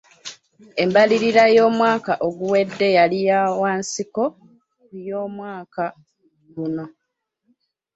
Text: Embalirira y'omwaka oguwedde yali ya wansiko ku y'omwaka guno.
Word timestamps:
Embalirira 0.83 1.43
y'omwaka 1.55 2.11
oguwedde 2.27 2.87
yali 2.97 3.19
ya 3.29 3.39
wansiko 3.61 4.23
ku 4.83 4.93
y'omwaka 5.07 5.83
guno. 6.53 6.85